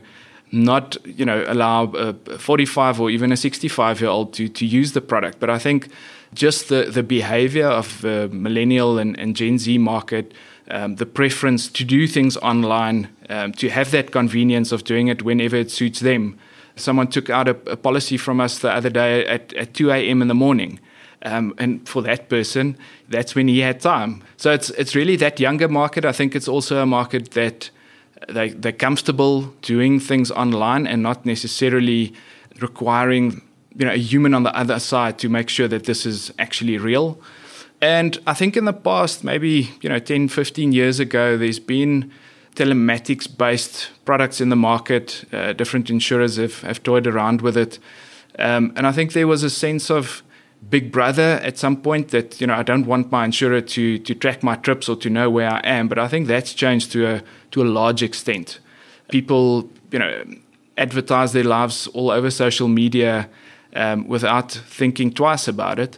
not 0.52 0.98
you 1.06 1.26
know 1.26 1.44
allow 1.48 1.86
a 1.92 2.14
45 2.14 3.00
or 3.00 3.10
even 3.10 3.32
a 3.32 3.38
65 3.38 4.02
year 4.02 4.10
old 4.10 4.34
to 4.34 4.50
to 4.50 4.66
use 4.66 4.92
the 4.94 5.02
product. 5.02 5.40
But 5.40 5.50
I 5.50 5.60
think 5.60 5.90
just 6.34 6.70
the 6.70 6.84
the 6.84 7.04
behavior 7.04 7.68
of 7.68 8.02
the 8.02 8.30
millennial 8.32 9.00
and, 9.00 9.18
and 9.20 9.36
Gen 9.36 9.58
Z 9.58 9.78
market. 9.78 10.34
Um, 10.72 10.98
the 10.98 11.08
preference 11.08 11.68
to 11.68 11.84
do 11.84 12.06
things 12.06 12.38
online, 12.38 13.08
um, 13.28 13.54
to 13.54 13.70
have 13.70 13.90
that 13.90 14.12
convenience 14.12 14.72
of 14.72 14.84
doing 14.84 15.08
it 15.08 15.24
whenever 15.24 15.56
it 15.56 15.72
suits 15.72 16.00
them, 16.00 16.38
someone 16.80 17.08
took 17.08 17.30
out 17.30 17.48
a, 17.48 17.52
a 17.72 17.78
policy 17.78 18.18
from 18.18 18.40
us 18.40 18.60
the 18.60 18.72
other 18.72 18.90
day 18.90 19.26
at, 19.26 19.54
at 19.54 19.74
2 19.74 19.92
a.m. 19.92 20.22
in 20.22 20.28
the 20.28 20.36
morning. 20.36 20.80
Um, 21.24 21.54
and 21.58 21.88
for 21.88 22.02
that 22.04 22.30
person, 22.30 22.78
that's 23.10 23.36
when 23.36 23.48
he 23.48 23.60
had 23.60 23.82
time. 23.82 24.24
So 24.38 24.52
it's 24.52 24.70
it's 24.72 24.96
really 24.96 25.18
that 25.18 25.40
younger 25.40 25.68
market. 25.68 26.06
I 26.06 26.14
think 26.14 26.36
it's 26.36 26.48
also 26.48 26.82
a 26.82 26.86
market 26.86 27.32
that 27.32 27.70
they 28.30 28.50
they're 28.50 28.72
comfortable 28.72 29.54
doing 29.62 30.00
things 30.00 30.32
online 30.32 30.88
and 30.88 31.04
not 31.04 31.26
necessarily 31.26 32.14
requiring 32.62 33.42
you 33.76 33.86
know 33.86 33.92
a 33.92 33.98
human 33.98 34.34
on 34.34 34.44
the 34.44 34.56
other 34.56 34.80
side 34.80 35.18
to 35.20 35.30
make 35.30 35.50
sure 35.50 35.68
that 35.68 35.84
this 35.84 36.06
is 36.06 36.32
actually 36.40 36.78
real. 36.78 37.20
And 37.82 38.18
I 38.28 38.34
think 38.34 38.58
in 38.58 38.66
the 38.66 38.74
past, 38.74 39.24
maybe 39.24 39.72
you 39.82 39.90
know 39.90 40.00
10, 40.00 40.30
15 40.30 40.72
years 40.72 41.00
ago, 41.00 41.38
there's 41.38 41.60
been 41.60 42.12
telematics 42.60 43.26
based 43.38 43.90
products 44.04 44.42
in 44.42 44.50
the 44.50 44.56
market. 44.56 45.24
Uh, 45.32 45.54
different 45.54 45.90
insurers 45.90 46.36
have, 46.36 46.62
have 46.62 46.84
toyed 46.84 47.08
around 47.08 47.42
with 47.42 47.56
it. 47.56 47.80
Um, 48.38 48.74
and 48.76 48.86
I 48.86 48.92
think 48.92 49.14
there 49.14 49.28
was 49.28 49.44
a 49.44 49.50
sense 49.50 49.90
of 49.90 50.22
big 50.70 50.92
brother 50.92 51.40
at 51.42 51.58
some 51.58 51.78
point 51.78 52.10
that, 52.10 52.42
you 52.42 52.48
know, 52.48 52.54
I 52.54 52.64
don't 52.64 52.86
want 52.86 53.12
my 53.12 53.24
insurer 53.24 53.62
to, 53.62 53.98
to 54.00 54.14
track 54.14 54.44
my 54.44 54.56
trips 54.56 54.90
or 54.90 54.98
to 54.98 55.10
know 55.10 55.30
where 55.30 55.50
I 55.50 55.62
am. 55.64 55.88
But 55.88 56.00
I 56.00 56.10
think 56.10 56.28
that's 56.28 56.54
changed 56.54 56.92
to 56.92 57.08
a, 57.08 57.24
to 57.52 57.62
a 57.62 57.68
large 57.80 58.04
extent. 58.04 58.60
People, 59.08 59.70
you 59.92 60.00
know, 60.00 60.26
advertise 60.78 61.32
their 61.32 61.46
lives 61.46 61.88
all 61.88 62.12
over 62.12 62.30
social 62.30 62.68
media 62.68 63.30
um, 63.74 64.06
without 64.08 64.52
thinking 64.52 65.14
twice 65.14 65.48
about 65.48 65.80
it. 65.80 65.98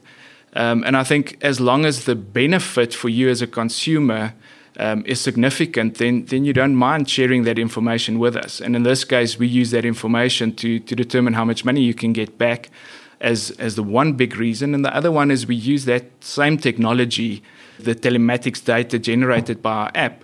Um, 0.53 0.83
and 0.83 0.95
I 0.95 1.03
think 1.03 1.37
as 1.41 1.59
long 1.59 1.85
as 1.85 2.05
the 2.05 2.15
benefit 2.15 2.93
for 2.93 3.09
you 3.09 3.29
as 3.29 3.41
a 3.41 3.47
consumer 3.47 4.33
um, 4.77 5.03
is 5.05 5.21
significant, 5.21 5.97
then 5.97 6.25
then 6.25 6.45
you 6.45 6.53
don't 6.53 6.75
mind 6.75 7.09
sharing 7.09 7.43
that 7.43 7.57
information 7.59 8.19
with 8.19 8.35
us. 8.35 8.61
And 8.61 8.75
in 8.75 8.83
this 8.83 9.03
case, 9.03 9.39
we 9.39 9.47
use 9.47 9.71
that 9.71 9.85
information 9.85 10.55
to 10.55 10.79
to 10.79 10.95
determine 10.95 11.33
how 11.33 11.45
much 11.45 11.65
money 11.65 11.81
you 11.81 11.93
can 11.93 12.13
get 12.13 12.37
back, 12.37 12.69
as 13.19 13.51
as 13.59 13.75
the 13.75 13.83
one 13.83 14.13
big 14.13 14.35
reason. 14.37 14.73
And 14.73 14.85
the 14.85 14.95
other 14.95 15.11
one 15.11 15.31
is 15.31 15.45
we 15.45 15.55
use 15.55 15.85
that 15.85 16.03
same 16.21 16.57
technology, 16.57 17.41
the 17.79 17.95
telematics 17.95 18.63
data 18.63 18.99
generated 18.99 19.61
by 19.61 19.71
our 19.71 19.91
app, 19.95 20.23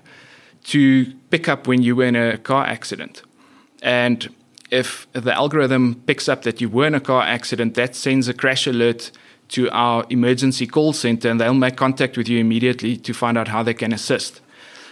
to 0.65 1.05
pick 1.29 1.47
up 1.47 1.67
when 1.67 1.81
you 1.81 1.95
were 1.95 2.05
in 2.05 2.15
a 2.15 2.37
car 2.37 2.65
accident, 2.65 3.23
and 3.81 4.29
if 4.69 5.07
the 5.13 5.33
algorithm 5.33 5.95
picks 6.05 6.27
up 6.27 6.41
that 6.43 6.59
you 6.59 6.69
were 6.69 6.87
in 6.87 6.95
a 6.95 6.99
car 6.99 7.23
accident, 7.23 7.75
that 7.75 7.95
sends 7.95 8.27
a 8.27 8.33
crash 8.33 8.67
alert 8.67 9.11
to 9.49 9.69
our 9.71 10.05
emergency 10.09 10.67
call 10.67 10.93
center 10.93 11.29
and 11.29 11.39
they'll 11.39 11.53
make 11.53 11.75
contact 11.75 12.17
with 12.17 12.27
you 12.27 12.39
immediately 12.39 12.97
to 12.97 13.13
find 13.13 13.37
out 13.37 13.47
how 13.47 13.63
they 13.63 13.73
can 13.73 13.93
assist. 13.93 14.41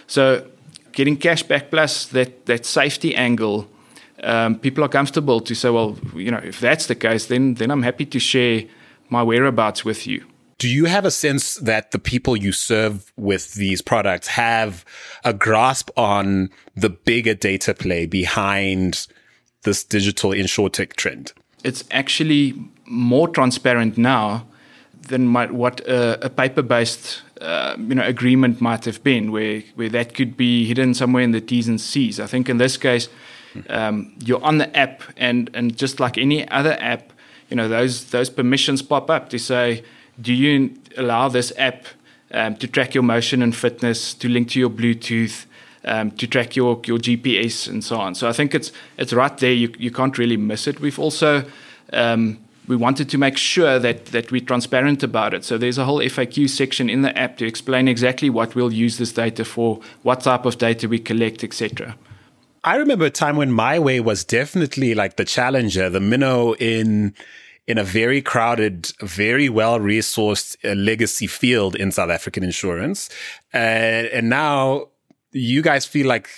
So, 0.06 0.46
getting 0.92 1.16
cash 1.16 1.42
back 1.42 1.70
plus 1.70 2.06
that, 2.06 2.46
that 2.46 2.64
safety 2.64 3.14
angle, 3.14 3.68
um, 4.22 4.58
people 4.58 4.82
are 4.82 4.88
comfortable 4.88 5.40
to 5.40 5.54
say, 5.54 5.68
well, 5.70 5.98
you 6.14 6.30
know, 6.30 6.40
if 6.42 6.60
that's 6.60 6.86
the 6.86 6.94
case, 6.94 7.26
then, 7.26 7.54
then 7.54 7.70
I'm 7.70 7.82
happy 7.82 8.06
to 8.06 8.18
share 8.18 8.64
my 9.10 9.22
whereabouts 9.22 9.84
with 9.84 10.06
you. 10.06 10.24
Do 10.58 10.68
you 10.68 10.86
have 10.86 11.04
a 11.04 11.10
sense 11.10 11.56
that 11.56 11.90
the 11.90 11.98
people 11.98 12.34
you 12.34 12.50
serve 12.50 13.12
with 13.16 13.54
these 13.54 13.82
products 13.82 14.28
have 14.28 14.86
a 15.22 15.34
grasp 15.34 15.90
on 15.98 16.48
the 16.74 16.88
bigger 16.88 17.34
data 17.34 17.74
play 17.74 18.06
behind 18.06 19.06
this 19.64 19.84
digital 19.84 20.30
insurtech 20.30 20.94
trend? 20.94 21.34
It's 21.64 21.84
actually 21.90 22.54
more 22.86 23.28
transparent 23.28 23.98
now 23.98 24.46
than 25.08 25.32
what 25.32 25.80
a, 25.80 26.26
a 26.26 26.30
paper-based 26.30 27.22
uh, 27.40 27.76
you 27.78 27.94
know 27.94 28.02
agreement 28.02 28.60
might 28.60 28.84
have 28.84 29.02
been, 29.02 29.30
where 29.30 29.62
where 29.74 29.88
that 29.90 30.14
could 30.14 30.36
be 30.36 30.66
hidden 30.66 30.94
somewhere 30.94 31.22
in 31.22 31.32
the 31.32 31.40
T's 31.40 31.68
and 31.68 31.80
C's. 31.80 32.18
I 32.18 32.26
think 32.26 32.48
in 32.48 32.58
this 32.58 32.76
case, 32.76 33.08
um, 33.68 34.14
you're 34.24 34.42
on 34.42 34.58
the 34.58 34.74
app, 34.76 35.02
and 35.16 35.50
and 35.54 35.76
just 35.76 36.00
like 36.00 36.18
any 36.18 36.48
other 36.50 36.76
app, 36.80 37.12
you 37.50 37.56
know 37.56 37.68
those 37.68 38.10
those 38.10 38.30
permissions 38.30 38.82
pop 38.82 39.10
up 39.10 39.28
to 39.30 39.38
say, 39.38 39.84
do 40.20 40.32
you 40.32 40.76
allow 40.96 41.28
this 41.28 41.52
app 41.58 41.86
um, 42.30 42.56
to 42.56 42.66
track 42.66 42.94
your 42.94 43.02
motion 43.02 43.42
and 43.42 43.54
fitness, 43.54 44.14
to 44.14 44.28
link 44.28 44.50
to 44.50 44.58
your 44.58 44.70
Bluetooth? 44.70 45.46
Um, 45.88 46.10
to 46.10 46.26
track 46.26 46.56
your, 46.56 46.80
your 46.84 46.98
GPS 46.98 47.68
and 47.68 47.84
so 47.84 47.96
on. 48.00 48.16
So 48.16 48.28
I 48.28 48.32
think 48.32 48.56
it's 48.56 48.72
it's 48.98 49.12
right 49.12 49.38
there. 49.38 49.52
You 49.52 49.72
you 49.78 49.92
can't 49.92 50.18
really 50.18 50.36
miss 50.36 50.66
it. 50.66 50.80
We've 50.80 50.98
also 50.98 51.44
um, 51.92 52.38
we 52.68 52.76
wanted 52.76 53.08
to 53.10 53.18
make 53.18 53.36
sure 53.36 53.78
that 53.78 54.06
that 54.06 54.30
we're 54.32 54.44
transparent 54.44 55.02
about 55.02 55.34
it. 55.34 55.44
So 55.44 55.58
there's 55.58 55.78
a 55.78 55.84
whole 55.84 56.00
FAQ 56.00 56.48
section 56.48 56.90
in 56.90 57.02
the 57.02 57.16
app 57.16 57.36
to 57.38 57.46
explain 57.46 57.88
exactly 57.88 58.30
what 58.30 58.54
we'll 58.54 58.72
use 58.72 58.98
this 58.98 59.12
data 59.12 59.44
for, 59.44 59.80
what 60.02 60.20
type 60.20 60.44
of 60.44 60.58
data 60.58 60.88
we 60.88 60.98
collect, 60.98 61.44
etc. 61.44 61.96
I 62.64 62.76
remember 62.76 63.04
a 63.04 63.10
time 63.10 63.36
when 63.36 63.52
MiWay 63.52 64.00
was 64.00 64.24
definitely 64.24 64.94
like 64.94 65.16
the 65.16 65.24
challenger, 65.24 65.88
the 65.88 66.00
minnow 66.00 66.54
in 66.54 67.14
in 67.68 67.78
a 67.78 67.84
very 67.84 68.22
crowded, 68.22 68.92
very 69.00 69.48
well 69.48 69.78
resourced 69.78 70.56
uh, 70.64 70.74
legacy 70.74 71.26
field 71.26 71.76
in 71.76 71.92
South 71.92 72.10
African 72.10 72.42
insurance, 72.42 73.08
uh, 73.54 73.56
and 73.56 74.28
now 74.28 74.88
you 75.32 75.62
guys 75.62 75.84
feel 75.84 76.06
like 76.06 76.28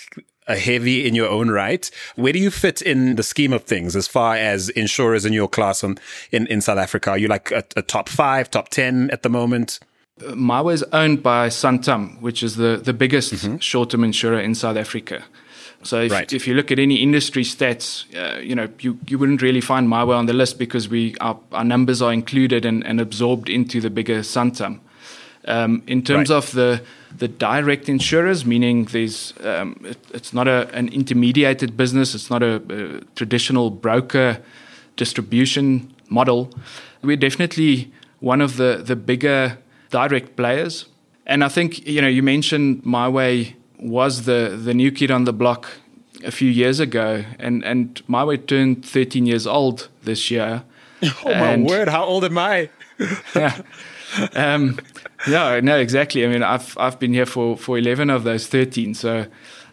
a 0.47 0.57
heavy 0.57 1.07
in 1.07 1.15
your 1.15 1.29
own 1.29 1.49
right. 1.49 1.89
Where 2.15 2.33
do 2.33 2.39
you 2.39 2.49
fit 2.49 2.81
in 2.81 3.15
the 3.15 3.23
scheme 3.23 3.53
of 3.53 3.63
things 3.63 3.95
as 3.95 4.07
far 4.07 4.35
as 4.35 4.69
insurers 4.69 5.25
in 5.25 5.31
your 5.31 5.47
class 5.47 5.83
on, 5.83 5.99
in, 6.31 6.47
in 6.47 6.59
South 6.59 6.79
Africa? 6.79 7.11
Are 7.11 7.17
you 7.17 7.27
like 7.27 7.51
a, 7.51 7.63
a 7.75 7.83
top 7.83 8.09
five, 8.09 8.49
top 8.49 8.69
10 8.69 9.11
at 9.11 9.21
the 9.21 9.29
moment? 9.29 9.79
MiWay 10.19 10.73
is 10.73 10.83
owned 10.91 11.23
by 11.23 11.47
Santam, 11.47 12.19
which 12.19 12.43
is 12.43 12.55
the, 12.55 12.81
the 12.83 12.93
biggest 12.93 13.33
mm-hmm. 13.33 13.57
short 13.57 13.91
term 13.91 14.03
insurer 14.03 14.39
in 14.39 14.55
South 14.55 14.75
Africa. 14.75 15.23
So 15.83 16.01
if, 16.01 16.11
Right. 16.11 16.33
if 16.33 16.45
you 16.45 16.55
look 16.55 16.71
at 16.71 16.79
any 16.79 16.95
industry 16.95 17.43
stats, 17.43 18.03
uh, 18.15 18.39
you 18.39 18.53
know 18.53 18.67
you, 18.79 18.97
you 19.07 19.17
wouldn't 19.17 19.41
really 19.41 19.61
find 19.61 19.87
MiWay 19.87 20.17
on 20.17 20.25
the 20.25 20.33
list 20.33 20.59
because 20.59 20.89
we 20.89 21.15
our, 21.21 21.39
our 21.53 21.63
numbers 21.63 22.01
are 22.01 22.11
included 22.11 22.65
and, 22.65 22.85
and 22.85 22.99
absorbed 22.99 23.49
into 23.49 23.79
the 23.79 23.89
bigger 23.89 24.19
Santam. 24.19 24.79
Um, 25.45 25.81
in 25.87 26.01
terms 26.03 26.29
Right. 26.29 26.37
of 26.37 26.51
the 26.51 26.81
the 27.17 27.27
direct 27.27 27.89
insurers, 27.89 28.45
meaning 28.45 28.85
there's 28.91 29.33
um, 29.43 29.75
it, 29.83 29.97
it's 30.13 30.33
not 30.33 30.47
a, 30.47 30.67
an 30.75 30.89
intermediated 30.89 31.75
business, 31.75 32.13
it's 32.13 32.29
not 32.29 32.43
a, 32.43 32.61
a 32.69 33.01
traditional 33.15 33.69
broker 33.71 34.37
distribution 34.97 35.93
model. 36.09 36.49
We're 37.01 37.17
definitely 37.17 37.91
one 38.19 38.41
of 38.41 38.57
the 38.57 38.81
the 38.85 38.95
bigger 38.95 39.57
direct 39.91 40.35
players, 40.35 40.85
and 41.25 41.43
I 41.43 41.49
think 41.49 41.87
you 41.87 42.01
know 42.01 42.07
you 42.09 42.21
mentioned 42.23 42.83
MiWay 42.83 43.53
was 43.79 44.23
the 44.25 44.59
the 44.65 44.73
new 44.73 44.91
kid 44.91 45.09
on 45.11 45.23
the 45.23 45.33
block 45.33 45.67
a 46.25 46.31
few 46.31 46.49
years 46.49 46.79
ago, 46.79 47.23
and 47.39 47.63
and 47.65 48.01
MiWay 48.07 48.45
turned 48.45 48.85
13 48.85 49.25
years 49.25 49.47
old 49.47 49.87
this 50.03 50.29
year. 50.29 50.63
Oh 51.25 51.33
my 51.33 51.55
word! 51.55 51.87
How 51.87 52.03
old 52.03 52.25
am 52.25 52.37
I? 52.37 52.69
yeah. 53.35 53.61
Um, 54.33 54.79
no, 55.27 55.59
no, 55.59 55.77
exactly. 55.77 56.25
I 56.25 56.29
mean, 56.29 56.43
I've 56.43 56.77
I've 56.77 56.99
been 56.99 57.13
here 57.13 57.25
for 57.25 57.57
for 57.57 57.77
eleven 57.77 58.09
of 58.09 58.23
those 58.23 58.47
thirteen. 58.47 58.93
So 58.93 59.25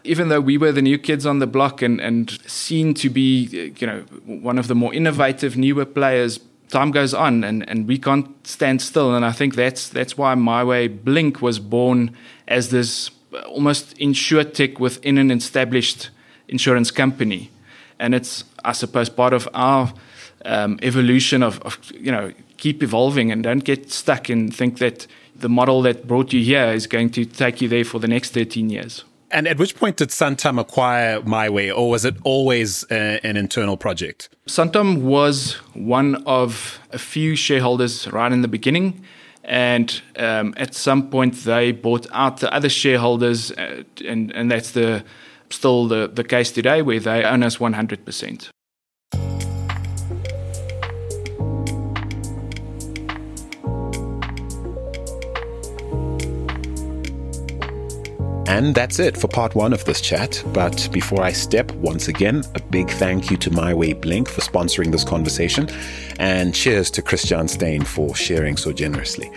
even 0.03 0.29
though 0.29 0.41
we 0.41 0.57
were 0.57 0.71
the 0.71 0.81
new 0.81 0.97
kids 0.97 1.25
on 1.25 1.39
the 1.39 1.47
block 1.47 1.81
and 1.81 1.99
and 1.99 2.39
seen 2.49 2.93
to 2.95 3.09
be 3.09 3.73
you 3.79 3.87
know 3.87 3.99
one 4.25 4.57
of 4.57 4.67
the 4.67 4.75
more 4.75 4.93
innovative 4.93 5.57
newer 5.57 5.85
players, 5.85 6.39
time 6.69 6.91
goes 6.91 7.13
on 7.13 7.43
and 7.43 7.67
and 7.69 7.87
we 7.87 7.97
can't 7.97 8.27
stand 8.45 8.81
still. 8.81 9.15
And 9.15 9.25
I 9.25 9.31
think 9.31 9.55
that's 9.55 9.89
that's 9.89 10.17
why 10.17 10.35
MiWay 10.35 11.03
Blink 11.03 11.41
was 11.41 11.59
born 11.59 12.15
as 12.47 12.69
this 12.69 13.11
almost 13.45 13.97
insurtech 13.97 14.79
within 14.79 15.17
an 15.17 15.31
established 15.31 16.09
insurance 16.47 16.91
company, 16.91 17.49
and 17.99 18.15
it's 18.15 18.43
I 18.63 18.73
suppose 18.73 19.09
part 19.09 19.33
of 19.33 19.47
our 19.53 19.93
um, 20.45 20.79
evolution 20.81 21.43
of, 21.43 21.59
of 21.61 21.77
you 21.91 22.11
know 22.11 22.31
keep 22.57 22.83
evolving 22.83 23.31
and 23.31 23.43
don't 23.43 23.63
get 23.63 23.91
stuck 23.91 24.29
and 24.29 24.55
think 24.55 24.79
that 24.79 25.07
the 25.35 25.49
model 25.49 25.81
that 25.83 26.07
brought 26.07 26.33
you 26.33 26.43
here 26.43 26.67
is 26.67 26.87
going 26.87 27.09
to 27.11 27.25
take 27.25 27.61
you 27.61 27.67
there 27.67 27.85
for 27.85 27.99
the 27.99 28.07
next 28.07 28.31
13 28.31 28.69
years. 28.69 29.03
And 29.29 29.47
at 29.47 29.57
which 29.57 29.75
point 29.75 29.97
did 29.97 30.09
Santam 30.09 30.59
acquire 30.59 31.19
MiWay, 31.21 31.75
or 31.75 31.89
was 31.89 32.05
it 32.05 32.15
always 32.23 32.89
uh, 32.89 33.19
an 33.23 33.35
internal 33.35 33.75
project? 33.75 34.29
Santam 34.47 35.01
was 35.01 35.55
one 35.73 36.15
of 36.25 36.79
a 36.91 36.97
few 36.97 37.35
shareholders 37.35 38.07
right 38.11 38.31
in 38.31 38.41
the 38.41 38.47
beginning. 38.47 39.03
And 39.43 40.01
um, 40.17 40.53
at 40.57 40.73
some 40.75 41.09
point, 41.09 41.35
they 41.43 41.71
bought 41.71 42.07
out 42.11 42.39
the 42.39 42.53
other 42.53 42.69
shareholders, 42.69 43.51
uh, 43.51 43.83
and, 44.05 44.31
and 44.31 44.51
that's 44.51 44.71
the 44.71 45.03
still 45.49 45.87
the, 45.87 46.07
the 46.07 46.23
case 46.23 46.51
today, 46.51 46.81
where 46.81 46.99
they 46.99 47.23
own 47.23 47.43
us 47.43 47.57
100%. 47.57 48.49
And 58.47 58.73
that's 58.73 58.97
it 58.99 59.17
for 59.17 59.27
part 59.27 59.55
one 59.55 59.73
of 59.73 59.83
this 59.83 59.99
chat. 59.99 60.41
But 60.53 60.87
before 60.93 61.21
I 61.21 61.33
step, 61.33 61.69
once 61.73 62.07
again, 62.07 62.43
a 62.55 62.61
big 62.61 62.89
thank 62.89 63.29
you 63.29 63.35
to 63.37 63.49
MiWay 63.49 63.99
Blink 63.99 64.29
for 64.29 64.39
sponsoring 64.39 64.91
this 64.91 65.03
conversation. 65.03 65.69
And 66.17 66.55
cheers 66.55 66.89
to 66.91 67.01
Christian 67.01 67.49
Steyn 67.49 67.83
for 67.83 68.15
sharing 68.15 68.55
so 68.55 68.71
generously. 68.71 69.29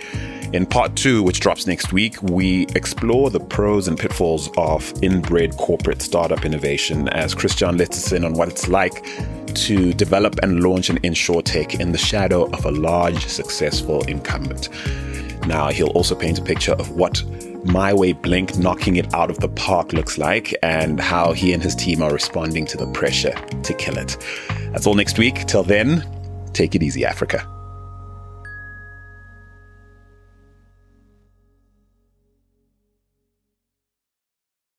In 0.53 0.65
part 0.65 0.95
two, 0.95 1.23
which 1.23 1.39
drops 1.39 1.67
next 1.67 1.93
week, 1.93 2.21
we 2.23 2.67
explore 2.75 3.29
the 3.29 3.39
pros 3.39 3.87
and 3.87 3.97
pitfalls 3.97 4.49
of 4.57 4.93
inbred 5.01 5.55
corporate 5.57 6.01
startup 6.01 6.45
innovation 6.45 7.07
as 7.09 7.33
Christian 7.33 7.77
lets 7.77 7.97
us 7.97 8.11
in 8.11 8.25
on 8.25 8.33
what 8.33 8.47
it's 8.47 8.67
like 8.67 9.05
to 9.55 9.93
develop 9.93 10.35
and 10.41 10.63
launch 10.63 10.89
an 10.89 10.97
inshore 11.03 11.41
insurtech 11.41 11.79
in 11.79 11.91
the 11.91 11.97
shadow 11.97 12.49
of 12.51 12.65
a 12.65 12.71
large, 12.71 13.25
successful 13.27 14.03
incumbent. 14.03 14.69
Now, 15.47 15.69
he'll 15.69 15.89
also 15.89 16.15
paint 16.15 16.39
a 16.39 16.41
picture 16.41 16.73
of 16.73 16.91
what 16.91 17.23
MiWay 17.65 18.21
Blink 18.21 18.57
knocking 18.57 18.95
it 18.95 19.13
out 19.13 19.29
of 19.29 19.39
the 19.39 19.49
park 19.49 19.93
looks 19.93 20.17
like 20.17 20.53
and 20.63 20.99
how 20.99 21.31
he 21.31 21.53
and 21.53 21.61
his 21.61 21.75
team 21.75 22.01
are 22.01 22.11
responding 22.11 22.65
to 22.65 22.77
the 22.77 22.87
pressure 22.87 23.33
to 23.63 23.73
kill 23.75 23.97
it. 23.97 24.17
That's 24.71 24.87
all 24.87 24.95
next 24.95 25.17
week. 25.19 25.45
Till 25.45 25.63
then, 25.63 26.03
take 26.53 26.73
it 26.73 26.81
easy, 26.81 27.05
Africa. 27.05 27.47